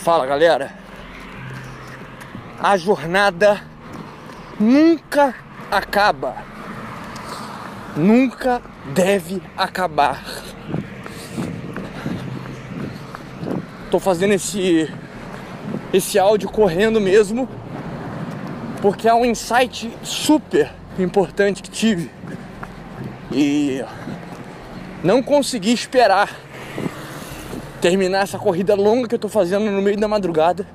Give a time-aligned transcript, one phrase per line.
[0.00, 0.72] Fala galera,
[2.58, 3.60] a jornada
[4.58, 5.34] nunca
[5.70, 6.36] acaba,
[7.94, 8.62] nunca
[8.94, 10.24] deve acabar.
[13.90, 14.90] Tô fazendo esse
[15.92, 17.46] esse áudio correndo mesmo,
[18.80, 22.10] porque é um insight super importante que tive.
[23.30, 23.84] E
[25.04, 26.30] não consegui esperar
[27.80, 30.66] terminar essa corrida longa que eu tô fazendo no meio da madrugada.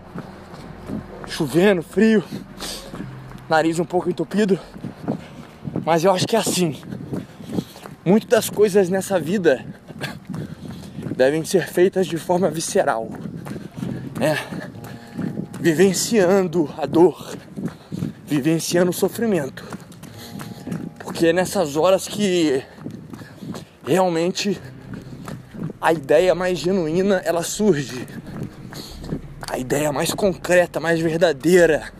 [1.27, 2.23] Chovendo, frio,
[3.47, 4.59] nariz um pouco entupido.
[5.85, 6.81] Mas eu acho que é assim.
[8.03, 9.65] Muitas das coisas nessa vida
[11.15, 13.09] devem ser feitas de forma visceral.
[14.19, 14.37] Né?
[15.59, 17.35] Vivenciando a dor,
[18.25, 19.63] vivenciando o sofrimento.
[20.99, 22.63] Porque é nessas horas que
[23.87, 24.59] realmente
[25.85, 28.07] a ideia mais genuína ela surge.
[29.47, 31.93] A ideia mais concreta, mais verdadeira.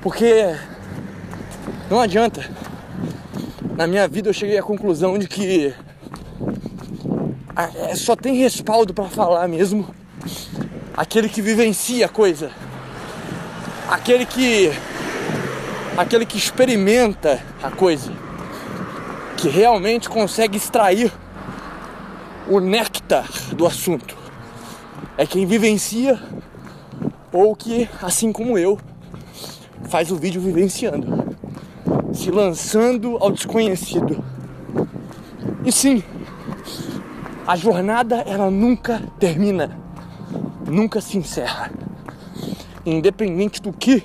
[0.00, 0.56] Porque
[1.90, 2.48] não adianta.
[3.76, 5.74] Na minha vida eu cheguei à conclusão de que
[7.54, 9.94] é, só tem respaldo para falar mesmo
[10.96, 12.50] aquele que vivencia a coisa.
[13.90, 14.72] Aquele que
[15.98, 18.10] aquele que experimenta a coisa,
[19.36, 21.12] que realmente consegue extrair
[22.52, 24.14] o néctar do assunto.
[25.16, 26.22] É quem vivencia
[27.32, 28.78] ou que, assim como eu,
[29.88, 31.34] faz o vídeo vivenciando,
[32.12, 34.22] se lançando ao desconhecido.
[35.64, 36.04] E sim,
[37.46, 39.74] a jornada ela nunca termina,
[40.68, 41.70] nunca se encerra.
[42.84, 44.04] Independente do que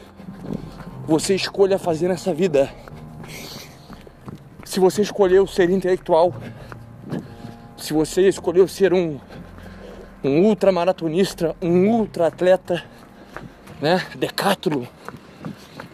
[1.05, 2.69] você escolha fazer nessa vida.
[4.63, 6.33] Se você escolheu ser intelectual,
[7.87, 9.17] se você escolheu ser um,
[10.21, 12.83] um ultramaratonista, um ultra atleta,
[13.81, 14.85] né, decátulo,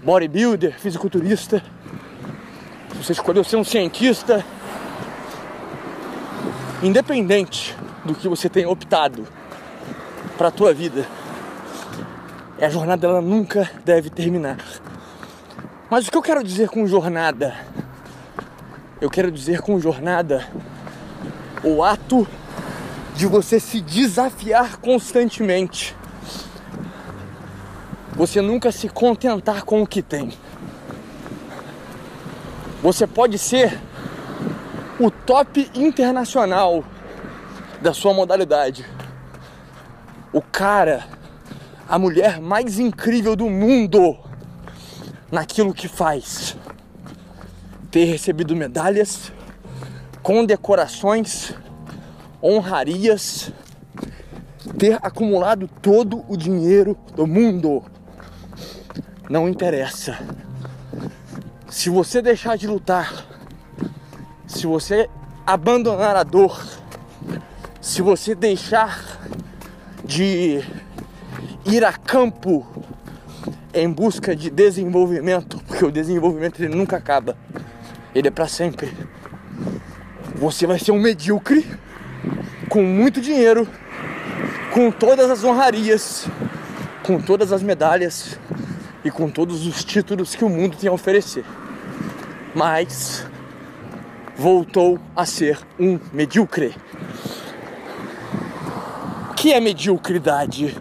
[0.01, 1.63] bodybuilder, fisiculturista,
[2.89, 4.43] se você escolheu ser um cientista,
[6.81, 9.27] independente do que você tenha optado
[10.35, 11.05] para a tua vida,
[12.59, 14.57] a jornada ela nunca deve terminar.
[15.91, 17.55] Mas o que eu quero dizer com jornada?
[18.99, 20.49] Eu quero dizer com jornada
[21.63, 22.27] o ato
[23.15, 25.95] de você se desafiar constantemente.
[28.15, 30.33] Você nunca se contentar com o que tem.
[32.81, 33.79] Você pode ser
[34.99, 36.83] o top internacional
[37.81, 38.85] da sua modalidade.
[40.31, 41.05] O cara,
[41.87, 44.17] a mulher mais incrível do mundo
[45.31, 46.55] naquilo que faz.
[47.89, 49.31] Ter recebido medalhas,
[50.23, 51.53] condecorações,
[52.41, 53.51] honrarias,
[54.79, 57.83] ter acumulado todo o dinheiro do mundo.
[59.29, 60.17] Não interessa.
[61.69, 63.25] Se você deixar de lutar,
[64.47, 65.09] se você
[65.45, 66.63] abandonar a dor,
[67.81, 69.19] se você deixar
[70.05, 70.63] de
[71.65, 72.65] ir a campo
[73.73, 77.35] em busca de desenvolvimento, porque o desenvolvimento ele nunca acaba,
[78.15, 78.93] ele é para sempre
[80.35, 81.65] você vai ser um medíocre
[82.69, 83.67] com muito dinheiro,
[84.73, 86.27] com todas as honrarias,
[87.03, 88.39] com todas as medalhas
[89.03, 91.45] e com todos os títulos que o mundo tem a oferecer.
[92.55, 93.25] Mas
[94.35, 96.75] voltou a ser um medíocre.
[99.29, 100.75] O que é mediocridade?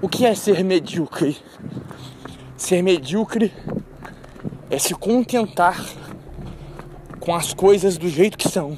[0.00, 1.36] O que é ser medíocre?
[2.56, 3.52] Ser medíocre
[4.70, 5.84] é se contentar
[7.24, 8.76] com as coisas do jeito que são.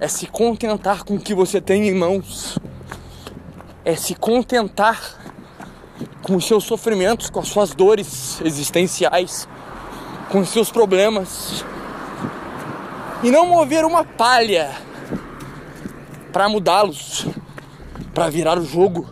[0.00, 2.58] É se contentar com o que você tem em mãos.
[3.84, 5.18] É se contentar
[6.22, 9.46] com os seus sofrimentos, com as suas dores existenciais,
[10.30, 11.64] com os seus problemas.
[13.22, 14.70] E não mover uma palha
[16.32, 17.26] para mudá-los,
[18.14, 19.10] para virar o jogo,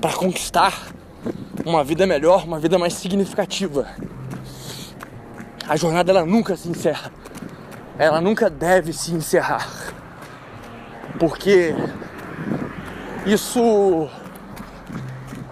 [0.00, 0.92] para conquistar
[1.66, 3.88] uma vida melhor, uma vida mais significativa
[5.70, 7.12] a jornada ela nunca se encerra.
[7.96, 9.68] Ela nunca deve se encerrar.
[11.16, 11.72] Porque
[13.24, 14.08] isso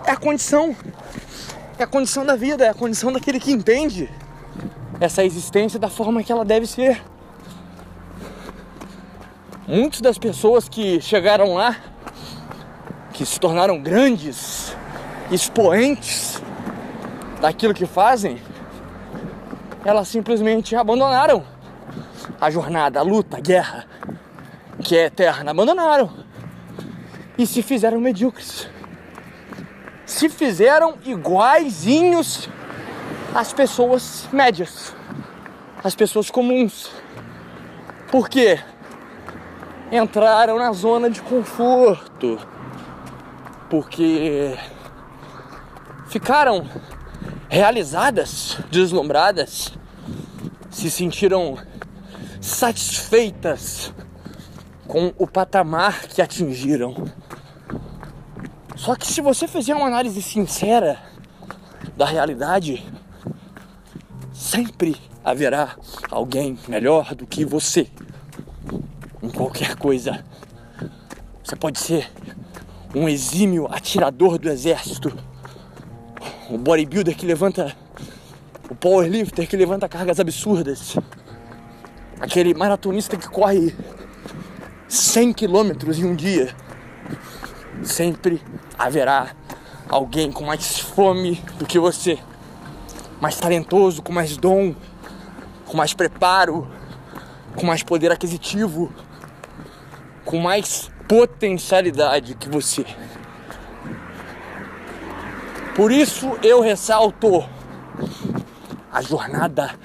[0.05, 0.75] é a condição.
[1.79, 4.11] É a condição da vida, é a condição daquele que entende
[4.99, 7.01] essa existência da forma que ela deve ser.
[9.69, 11.77] Muitas das pessoas que chegaram lá,
[13.13, 14.77] que se tornaram grandes
[15.31, 16.43] expoentes
[17.41, 18.43] daquilo que fazem,
[19.89, 21.43] elas simplesmente abandonaram
[22.39, 23.87] a jornada, a luta, a guerra,
[24.83, 25.51] que é eterna.
[25.51, 26.11] Abandonaram.
[27.39, 28.69] e se fizeram medíocres.
[30.05, 32.49] Se fizeram iguaizinhos
[33.35, 34.95] às pessoas médias,
[35.83, 36.91] às pessoas comuns.
[38.11, 38.59] Por quê?
[39.93, 42.39] Entraram na zona de conforto.
[43.71, 44.59] Porque
[46.09, 46.67] ficaram
[47.49, 49.78] realizadas, deslumbradas,
[50.79, 51.59] se sentiram
[52.41, 53.93] satisfeitas
[54.87, 56.95] com o patamar que atingiram.
[58.77, 60.97] Só que se você fizer uma análise sincera
[61.97, 62.87] da realidade,
[64.33, 64.95] sempre
[65.25, 65.77] haverá
[66.13, 67.89] alguém melhor do que você
[69.21, 70.25] em qualquer coisa.
[71.43, 72.09] Você pode ser
[72.95, 75.13] um exímio atirador do exército,
[76.49, 77.77] o bodybuilder que levanta,
[78.81, 80.97] powerlifter que levanta cargas absurdas,
[82.21, 83.75] aquele maratonista que corre
[84.89, 86.55] 100 quilômetros em um dia.
[87.83, 88.43] Sempre
[88.79, 89.35] haverá
[89.89, 92.19] alguém com mais fome do que você,
[93.21, 94.75] mais talentoso, com mais dom,
[95.67, 96.69] com mais preparo,
[97.57, 98.93] com mais poder aquisitivo,
[100.25, 102.85] com mais potencialidade que você.
[105.75, 107.45] Por isso eu ressalto:
[108.99, 109.79] a jornada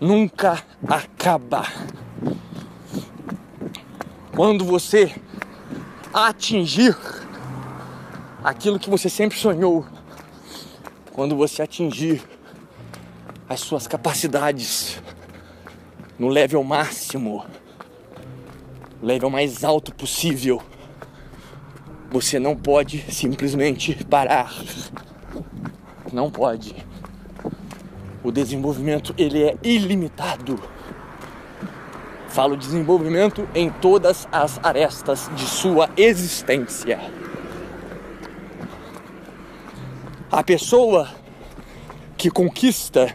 [0.00, 1.66] nunca acaba.
[4.34, 5.14] Quando você
[6.14, 6.96] atingir
[8.42, 9.84] aquilo que você sempre sonhou,
[11.12, 12.22] quando você atingir
[13.46, 14.98] as suas capacidades
[16.18, 17.44] no level máximo,
[19.02, 20.62] level mais alto possível,
[22.10, 24.54] você não pode simplesmente parar.
[26.10, 26.91] Não pode.
[28.24, 30.58] O desenvolvimento ele é ilimitado.
[32.28, 37.00] Falo desenvolvimento em todas as arestas de sua existência.
[40.30, 41.10] A pessoa
[42.16, 43.14] que conquista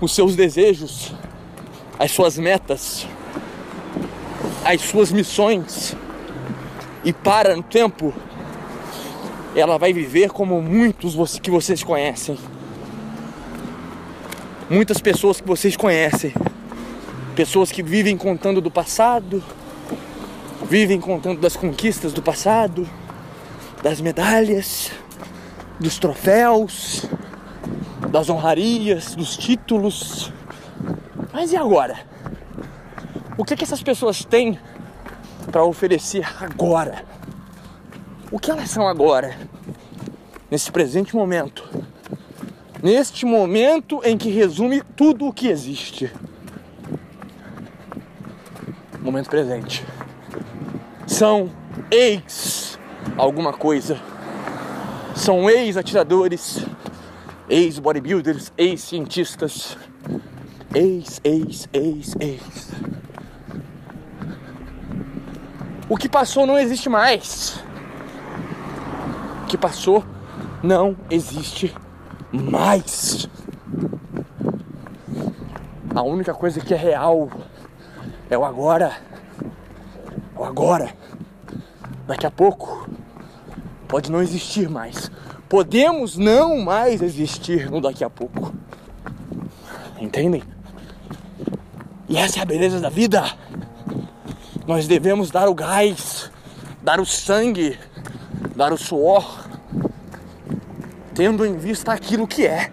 [0.00, 1.12] os seus desejos,
[1.98, 3.06] as suas metas,
[4.64, 5.94] as suas missões
[7.04, 8.12] e para no tempo,
[9.54, 12.38] ela vai viver como muitos que vocês conhecem.
[14.70, 16.32] Muitas pessoas que vocês conhecem.
[17.34, 19.42] Pessoas que vivem contando do passado,
[20.62, 22.88] vivem contando das conquistas do passado,
[23.82, 24.92] das medalhas,
[25.80, 27.04] dos troféus,
[28.12, 30.32] das honrarias, dos títulos.
[31.32, 31.98] Mas e agora?
[33.36, 34.56] O que, que essas pessoas têm
[35.50, 37.04] para oferecer agora?
[38.30, 39.36] O que elas são agora?
[40.48, 41.68] Nesse presente momento.
[42.82, 46.10] Neste momento em que resume tudo o que existe.
[49.00, 49.84] Momento presente.
[51.06, 51.50] São
[51.90, 52.78] ex
[53.18, 54.00] alguma coisa.
[55.14, 56.64] São ex-atiradores,
[57.50, 59.76] ex-bodybuilders, ex-cientistas.
[60.74, 62.70] Ex, ex, ex, ex.
[65.86, 67.62] O que passou não existe mais.
[69.42, 70.02] O que passou
[70.62, 71.89] não existe mais.
[75.94, 77.28] A única coisa que é real
[78.30, 78.96] é o agora.
[80.36, 80.94] O agora.
[82.06, 82.88] Daqui a pouco
[83.88, 85.10] pode não existir mais.
[85.48, 88.54] Podemos não mais existir no daqui a pouco.
[89.98, 90.44] Entendem?
[92.08, 93.24] E essa é a beleza da vida.
[94.66, 96.30] Nós devemos dar o gás,
[96.80, 97.76] dar o sangue,
[98.54, 99.49] dar o suor,
[101.20, 102.70] tendo em vista aquilo que é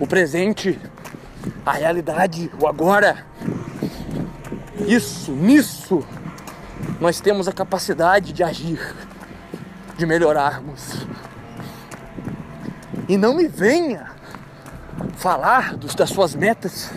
[0.00, 0.76] o presente,
[1.64, 3.24] a realidade, o agora.
[4.88, 6.04] Isso, nisso,
[6.98, 8.80] nós temos a capacidade de agir,
[9.96, 11.06] de melhorarmos.
[13.08, 14.10] E não me venha
[15.14, 16.90] falar dos, das suas metas,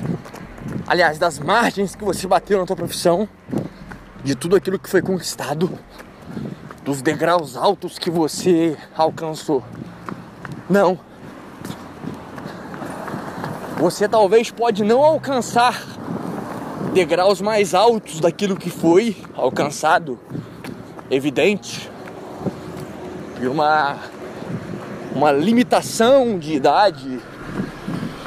[0.87, 3.29] aliás, das margens que você bateu na tua profissão
[4.23, 5.77] de tudo aquilo que foi conquistado,
[6.83, 9.63] dos degraus altos que você alcançou.
[10.71, 10.97] Não.
[13.77, 15.83] Você talvez pode não alcançar
[16.93, 20.17] degraus mais altos daquilo que foi alcançado,
[21.09, 21.91] evidente,
[23.41, 23.97] e uma
[25.13, 27.19] uma limitação de idade,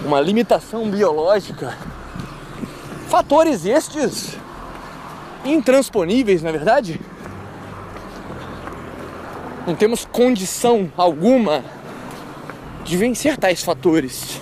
[0.04, 1.74] uma limitação biológica.
[3.08, 4.36] Fatores estes
[5.46, 7.00] intransponíveis, na é verdade.
[9.66, 11.64] Não temos condição alguma
[12.84, 14.40] vencer tais fatores.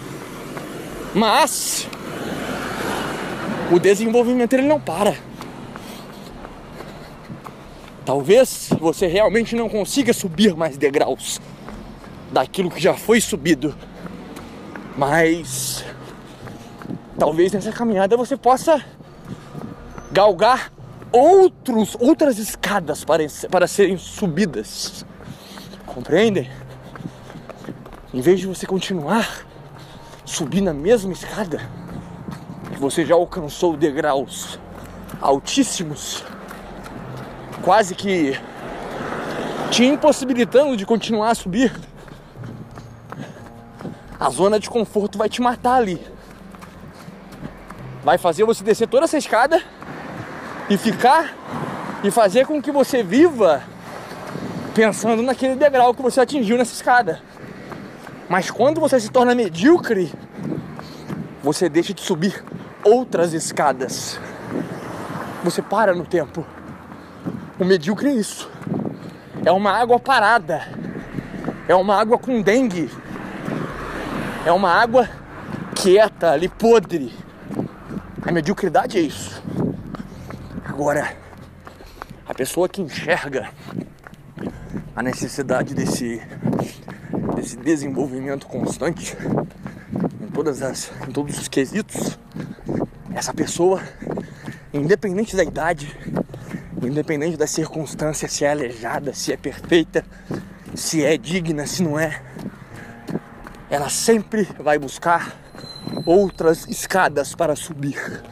[1.14, 1.86] Mas
[3.70, 5.16] o desenvolvimento ele não para.
[8.04, 11.40] Talvez você realmente não consiga subir mais degraus
[12.32, 13.74] daquilo que já foi subido.
[14.96, 15.84] Mas
[17.18, 18.84] talvez nessa caminhada você possa
[20.10, 20.72] galgar
[21.12, 25.06] outros, outras escadas para, para serem subidas.
[25.86, 26.50] Compreendem?
[28.14, 29.46] Em vez de você continuar
[30.22, 31.62] subindo a mesma escada,
[32.70, 34.58] que você já alcançou degraus
[35.18, 36.22] altíssimos,
[37.62, 38.38] quase que
[39.70, 41.72] te impossibilitando de continuar a subir.
[44.20, 45.98] A zona de conforto vai te matar ali.
[48.04, 49.62] Vai fazer você descer toda essa escada
[50.68, 51.34] e ficar
[52.04, 53.62] e fazer com que você viva
[54.74, 57.31] pensando naquele degrau que você atingiu nessa escada.
[58.32, 60.10] Mas quando você se torna medíocre,
[61.42, 62.42] você deixa de subir
[62.82, 64.18] outras escadas.
[65.44, 66.42] Você para no tempo.
[67.60, 68.50] O medíocre é isso.
[69.44, 70.66] É uma água parada.
[71.68, 72.90] É uma água com dengue.
[74.46, 75.10] É uma água
[75.74, 77.12] quieta, ali podre.
[78.26, 79.42] A mediocridade é isso.
[80.64, 81.14] Agora,
[82.26, 83.50] a pessoa que enxerga
[84.96, 86.22] a necessidade desse,
[87.42, 89.16] desse desenvolvimento constante
[90.20, 92.16] em, todas as, em todos os quesitos,
[93.12, 93.82] essa pessoa,
[94.72, 95.96] independente da idade,
[96.80, 100.04] independente das circunstâncias, se é aleijada, se é perfeita,
[100.74, 102.22] se é digna, se não é,
[103.68, 105.36] ela sempre vai buscar
[106.06, 108.22] outras escadas para subir.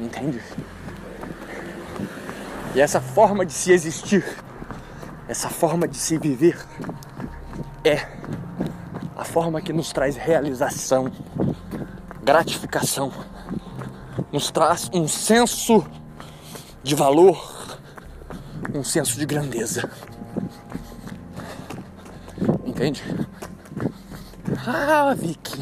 [0.00, 0.40] Entende?
[2.76, 4.24] E essa forma de se existir,
[5.28, 6.56] essa forma de se viver,
[7.84, 8.06] é
[9.16, 11.10] a forma que nos traz realização,
[12.22, 13.12] gratificação,
[14.32, 15.84] nos traz um senso
[16.82, 17.78] de valor,
[18.74, 19.90] um senso de grandeza.
[22.64, 23.02] Entende?
[24.66, 25.60] Ah, Vicky,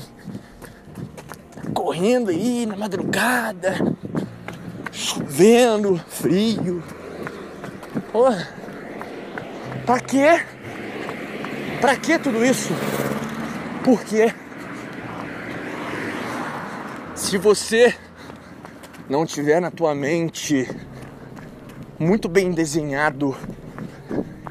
[1.74, 3.74] correndo aí na madrugada,
[4.92, 6.82] chovendo, frio.
[8.12, 8.26] Pô,
[9.86, 10.59] pra quê?
[11.80, 12.74] Pra que tudo isso?
[13.82, 14.32] Porque
[17.14, 17.94] se você
[19.08, 20.68] não tiver na tua mente
[21.98, 23.36] muito bem desenhado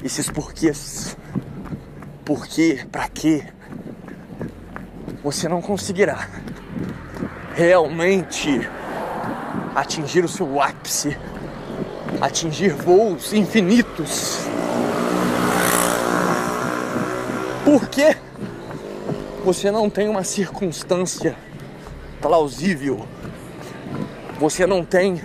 [0.02, 1.16] esses porquês,
[2.24, 3.44] por quê, pra quê,
[5.22, 6.28] você não conseguirá
[7.54, 8.60] realmente
[9.74, 11.16] atingir o seu ápice
[12.20, 14.49] atingir voos infinitos.
[17.70, 18.16] Porque
[19.44, 21.36] você não tem uma circunstância
[22.20, 23.06] plausível,
[24.40, 25.22] você não tem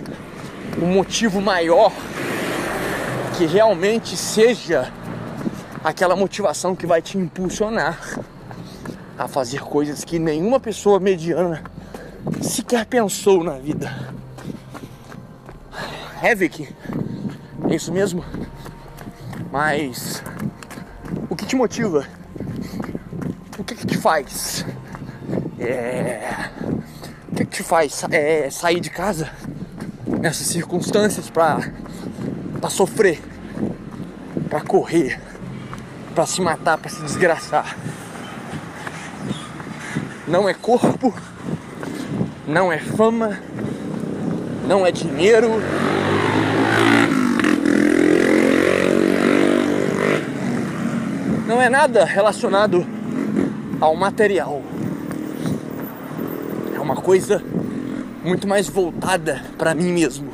[0.80, 1.92] um motivo maior
[3.36, 4.92] que realmente seja
[5.82, 8.16] aquela motivação que vai te impulsionar
[9.18, 11.64] a fazer coisas que nenhuma pessoa mediana
[12.40, 13.90] sequer pensou na vida.
[16.22, 16.72] Havoc.
[17.68, 18.24] É isso mesmo?
[19.50, 20.22] Mas
[21.28, 22.06] o que te motiva?
[23.58, 24.66] O que, que te faz?
[25.58, 26.50] É...
[27.32, 29.30] O que, que te faz é, sair de casa
[30.20, 31.72] nessas circunstâncias para
[32.60, 33.22] para sofrer,
[34.50, 35.20] para correr,
[36.14, 37.76] para se matar, para se desgraçar?
[40.28, 41.14] Não é corpo,
[42.46, 43.38] não é fama,
[44.66, 45.62] não é dinheiro,
[51.46, 52.95] não é nada relacionado
[53.80, 54.62] ao material.
[56.74, 57.42] É uma coisa
[58.22, 60.32] muito mais voltada para mim mesmo.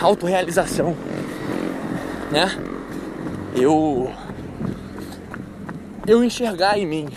[0.00, 0.96] Autorrealização,
[2.30, 2.46] né?
[3.54, 4.10] Eu
[6.06, 7.08] eu enxergar em mim,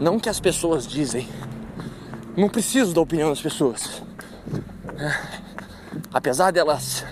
[0.00, 1.28] não que as pessoas dizem.
[2.36, 4.02] Não preciso da opinião das pessoas.
[6.12, 7.04] Apesar delas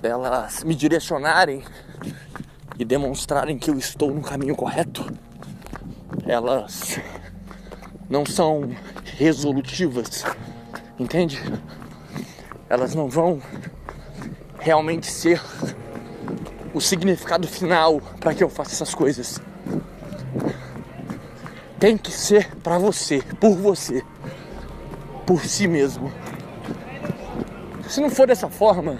[0.00, 1.62] delas me direcionarem
[2.80, 5.04] e demonstrarem que eu estou no caminho correto,
[6.26, 6.98] elas
[8.08, 8.74] não são
[9.18, 10.24] resolutivas,
[10.98, 11.38] entende?
[12.70, 13.42] Elas não vão
[14.58, 15.42] realmente ser
[16.72, 19.38] o significado final para que eu faça essas coisas.
[21.78, 24.02] Tem que ser para você, por você,
[25.26, 26.10] por si mesmo.
[27.86, 28.96] Se não for dessa forma,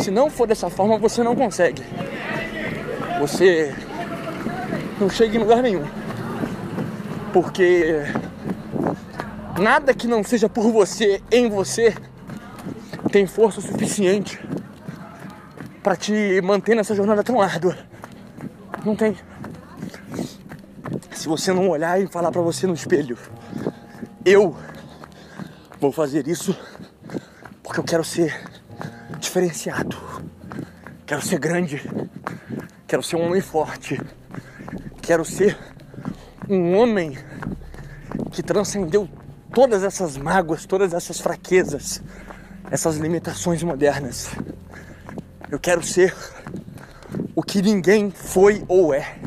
[0.00, 1.84] se não for dessa forma, você não consegue.
[3.18, 3.74] Você
[5.00, 5.84] não chega em lugar nenhum.
[7.32, 8.04] Porque
[9.58, 11.94] nada que não seja por você, em você,
[13.10, 14.40] tem força suficiente
[15.82, 17.76] para te manter nessa jornada tão árdua.
[18.84, 19.16] Não tem.
[21.12, 23.18] Se você não olhar e falar para você no espelho,
[24.24, 24.56] eu
[25.80, 26.56] vou fazer isso
[27.62, 28.40] porque eu quero ser
[29.18, 29.96] diferenciado.
[31.06, 31.82] Quero ser grande.
[32.88, 34.00] Quero ser um homem forte.
[35.02, 35.58] Quero ser
[36.48, 37.18] um homem
[38.32, 39.06] que transcendeu
[39.52, 42.02] todas essas mágoas, todas essas fraquezas,
[42.70, 44.30] essas limitações modernas.
[45.50, 46.16] Eu quero ser
[47.36, 49.18] o que ninguém foi ou é.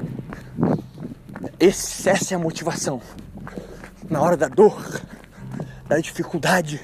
[1.60, 3.00] Esse, essa é a motivação.
[4.10, 5.00] Na hora da dor,
[5.88, 6.82] da dificuldade,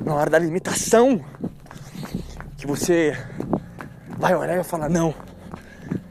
[0.00, 1.24] na hora da limitação,
[2.56, 3.18] que você
[4.16, 5.12] vai olhar e falar: Não,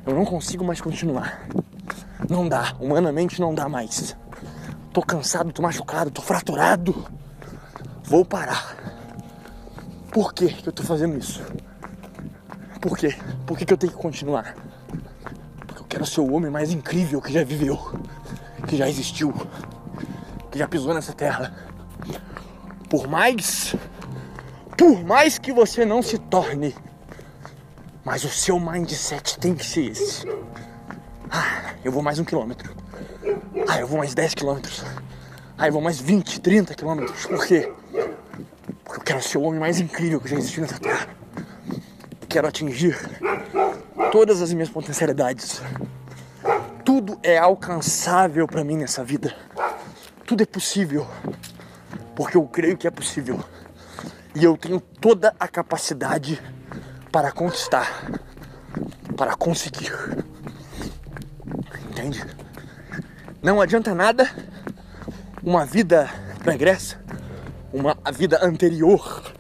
[0.08, 1.46] eu não consigo mais continuar.
[2.30, 4.16] Não dá, humanamente não dá mais.
[4.94, 7.06] Tô cansado, tô machucado, tô fraturado.
[8.04, 8.78] Vou parar.
[10.12, 11.44] Por que, que eu tô fazendo isso?
[12.82, 13.16] Por quê?
[13.46, 14.56] Por que, que eu tenho que continuar?
[15.68, 17.78] Porque eu quero ser o homem mais incrível que já viveu,
[18.66, 19.34] que já existiu,
[20.50, 21.54] que já pisou nessa terra.
[22.90, 23.76] Por mais,
[24.78, 26.74] por mais que você não se torne,
[28.08, 30.26] mas o seu mindset tem que ser esse.
[31.30, 32.74] Ah, eu vou mais um quilômetro.
[33.68, 34.82] Ah, eu vou mais 10 quilômetros.
[35.58, 37.26] Ah, eu vou mais 20, 30 quilômetros.
[37.26, 37.70] Por quê?
[38.86, 41.18] Porque eu quero ser o homem mais incrível que já existiu nessa terra
[42.38, 42.96] quero atingir
[44.12, 45.62] todas as minhas potencialidades.
[46.86, 49.36] Tudo é alcançável para mim nessa vida.
[50.26, 51.08] Tudo é possível.
[52.16, 53.44] Porque eu creio que é possível.
[54.36, 56.42] E eu tenho toda a capacidade
[57.18, 58.12] para conquistar,
[59.18, 59.92] para conseguir.
[61.90, 62.24] Entende?
[63.42, 64.30] Não adianta nada
[65.42, 66.08] uma vida
[66.44, 67.02] pregressa,
[67.74, 69.34] uma vida anterior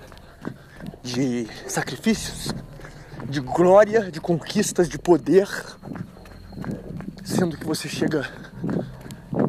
[1.03, 2.51] de sacrifícios,
[3.29, 5.47] de glória, de conquistas, de poder,
[7.23, 8.27] sendo que você chega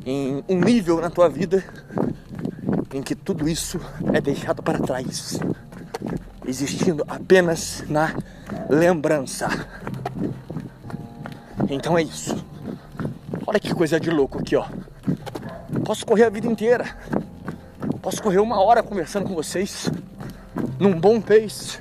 [0.04, 1.64] em um nível na tua vida
[2.92, 3.80] em que tudo isso
[4.12, 5.40] é deixado para trás,
[6.48, 8.14] existindo apenas na
[8.68, 9.48] lembrança.
[11.68, 12.44] Então é isso.
[13.46, 14.66] Olha que coisa de louco aqui, ó.
[15.84, 16.86] Posso correr a vida inteira.
[18.02, 19.90] Posso correr uma hora conversando com vocês
[20.78, 21.78] num bom pace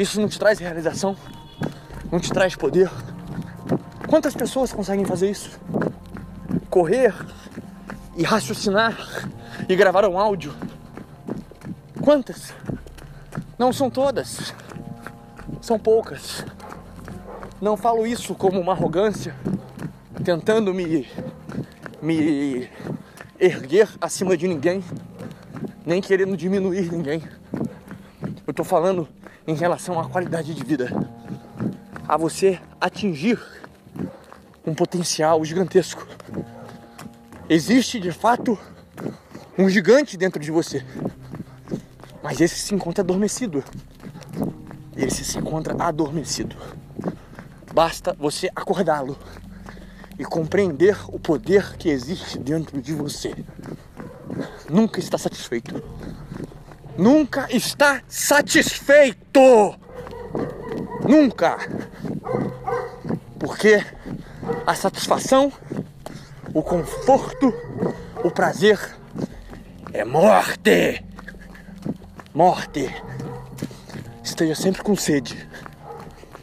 [0.00, 1.14] isso não te traz realização?
[2.10, 2.90] Não te traz poder?
[4.08, 5.60] Quantas pessoas conseguem fazer isso?
[6.70, 7.14] Correr
[8.16, 8.96] e raciocinar
[9.68, 10.54] e gravar um áudio?
[12.00, 12.54] Quantas?
[13.60, 14.54] Não são todas.
[15.60, 16.46] São poucas.
[17.60, 19.36] Não falo isso como uma arrogância,
[20.24, 21.06] tentando me
[22.00, 22.70] me
[23.38, 24.82] erguer acima de ninguém,
[25.84, 27.22] nem querendo diminuir ninguém.
[28.46, 29.06] Eu tô falando
[29.46, 30.90] em relação à qualidade de vida,
[32.08, 33.38] a você atingir
[34.66, 36.08] um potencial gigantesco.
[37.46, 38.58] Existe de fato
[39.58, 40.82] um gigante dentro de você,
[42.22, 43.64] mas esse se encontra adormecido.
[44.96, 46.56] Esse se encontra adormecido.
[47.72, 49.16] Basta você acordá-lo
[50.18, 53.34] e compreender o poder que existe dentro de você.
[54.68, 55.82] Nunca está satisfeito
[57.00, 59.74] nunca está satisfeito.
[61.08, 61.58] Nunca.
[63.38, 63.84] Porque
[64.66, 65.50] a satisfação,
[66.52, 67.54] o conforto,
[68.22, 68.78] o prazer
[69.92, 71.02] é morte.
[72.32, 72.88] Morte.
[74.22, 75.48] Esteja sempre com sede.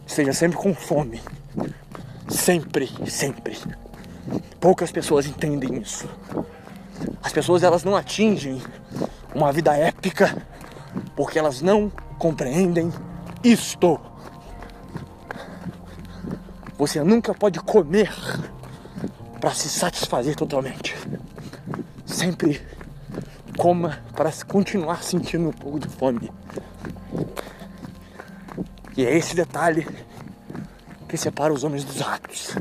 [0.06, 1.22] Esteja sempre com fome.
[2.28, 3.58] Sempre, sempre.
[4.60, 6.10] Poucas pessoas entendem isso.
[7.24, 8.62] As pessoas elas não atingem
[9.34, 10.46] uma vida épica,
[11.16, 12.92] porque elas não compreendem
[13.42, 13.98] isto.
[16.78, 18.14] Você nunca pode comer
[19.40, 20.98] para se satisfazer totalmente.
[22.06, 22.62] Sempre
[23.68, 26.32] coma para continuar sentindo um pouco de fome.
[28.96, 29.86] E é esse detalhe
[31.10, 32.56] que separa os homens dos ratos.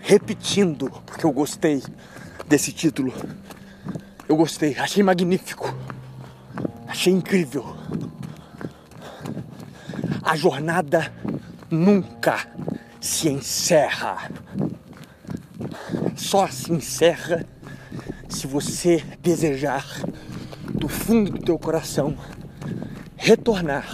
[0.00, 1.82] Repetindo, porque eu gostei
[2.48, 3.12] desse título
[4.26, 5.76] eu gostei, achei magnífico.
[6.88, 7.76] Achei incrível.
[10.22, 11.12] A jornada
[11.70, 12.46] nunca
[12.98, 14.30] se encerra.
[16.16, 17.44] Só se encerra
[18.32, 19.86] se você desejar
[20.74, 22.16] do fundo do teu coração
[23.16, 23.86] retornar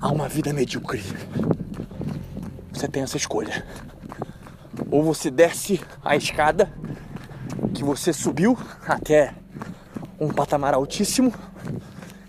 [0.00, 1.02] a uma vida medíocre.
[2.72, 3.64] Você tem essa escolha.
[4.90, 6.70] Ou você desce a escada
[7.72, 9.34] que você subiu até
[10.20, 11.32] um patamar altíssimo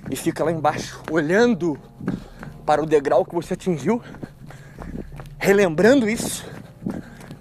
[0.09, 1.77] e fica lá embaixo olhando
[2.65, 4.01] para o degrau que você atingiu,
[5.37, 6.45] relembrando isso,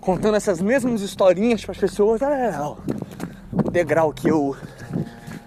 [0.01, 2.23] contando essas mesmas historinhas para as pessoas.
[2.23, 2.77] Ah,
[3.71, 4.57] degrau que eu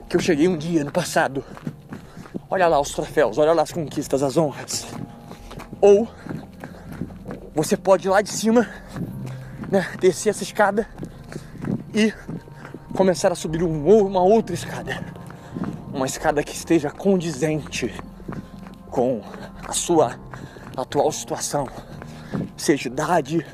[0.08, 1.44] que eu cheguei um dia no passado.
[2.50, 4.88] Olha lá os troféus, olha lá as conquistas, as honras.
[5.80, 6.08] Ou
[7.54, 8.68] você pode ir lá de cima,
[9.70, 10.88] né, descer essa escada
[11.94, 12.12] e
[12.96, 15.00] começar a subir um, uma outra escada.
[15.94, 17.94] Uma escada que esteja condizente
[18.90, 19.22] com
[19.68, 20.20] a sua
[20.76, 21.68] atual situação,
[22.58, 23.46] seja idade,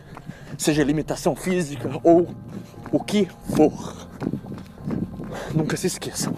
[0.58, 2.28] seja limitação física ou
[2.92, 4.05] o que for.
[5.56, 6.34] Nunca se esqueçam,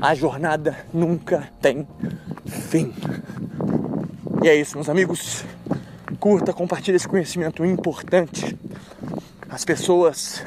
[0.00, 1.86] a jornada nunca tem
[2.44, 2.92] fim.
[4.42, 5.44] E é isso, meus amigos.
[6.18, 8.58] Curta, compartilhe esse conhecimento importante.
[9.48, 10.44] As pessoas,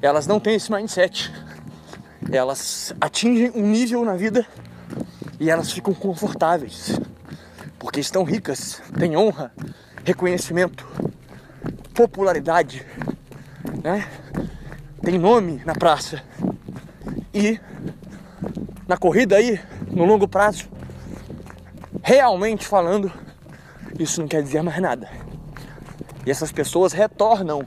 [0.00, 1.32] elas não têm esse mindset.
[2.30, 4.46] Elas atingem um nível na vida
[5.40, 6.98] e elas ficam confortáveis
[7.78, 9.52] porque estão ricas, têm honra,
[10.04, 10.86] reconhecimento,
[11.94, 12.84] popularidade,
[13.82, 14.06] né?
[15.02, 16.22] Tem nome na praça.
[17.38, 17.60] E
[18.88, 19.60] na corrida aí,
[19.92, 20.68] no longo prazo,
[22.02, 23.12] realmente falando,
[23.96, 25.08] isso não quer dizer mais nada.
[26.26, 27.64] E essas pessoas retornam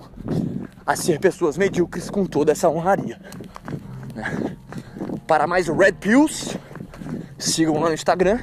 [0.86, 3.18] a ser pessoas medíocres com toda essa honraria.
[4.14, 4.58] Né?
[5.26, 6.60] Para mais Red Pills,
[7.40, 8.40] sigam lá no Instagram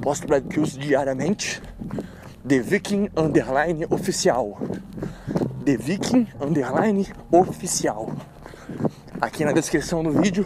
[0.00, 1.62] Posto Red Pills diariamente.
[2.44, 4.58] The Viking Underline Oficial.
[5.64, 8.10] The Viking Underline Oficial.
[9.22, 10.44] Aqui na descrição do vídeo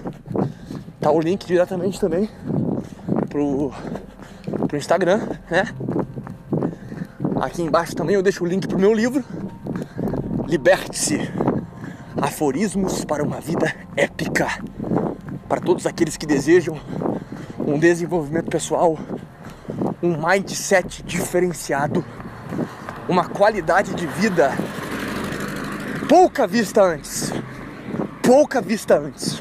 [1.01, 2.29] tá o link diretamente também
[3.31, 3.73] pro,
[4.69, 5.65] pro Instagram, né?
[7.41, 9.25] Aqui embaixo também eu deixo o link pro meu livro.
[10.47, 11.19] Liberte-se.
[12.21, 14.47] Aforismos para uma vida épica.
[15.49, 16.79] Para todos aqueles que desejam
[17.59, 18.99] um desenvolvimento pessoal
[20.03, 22.05] um mindset diferenciado,
[23.09, 24.51] uma qualidade de vida
[26.07, 27.33] pouca vista antes.
[28.27, 29.41] Pouca vista antes.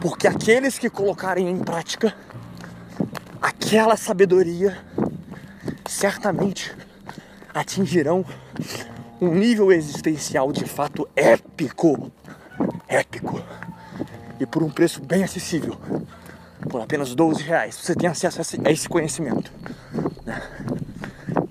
[0.00, 2.12] Porque aqueles que colocarem em prática
[3.40, 4.76] aquela sabedoria
[5.88, 6.76] certamente
[7.54, 8.26] atingirão
[9.20, 12.10] um nível existencial de fato épico.
[12.88, 13.40] Épico.
[14.40, 15.78] E por um preço bem acessível
[16.68, 17.76] por apenas 12 reais.
[17.76, 19.52] Você tem acesso a esse conhecimento.
[20.26, 20.42] Né?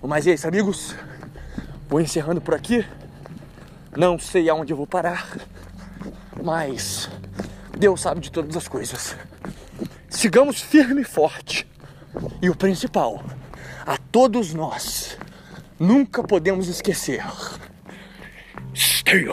[0.02, 0.94] Mas é isso, amigos.
[1.88, 2.86] Vou encerrando por aqui.
[3.96, 5.38] Não sei aonde eu vou parar,
[6.44, 7.10] mas
[7.78, 9.16] Deus sabe de todas as coisas.
[10.10, 11.66] Sigamos firme e forte.
[12.42, 13.24] E o principal,
[13.86, 15.18] a todos nós,
[15.80, 17.24] nunca podemos esquecer.
[18.76, 19.26] Stay.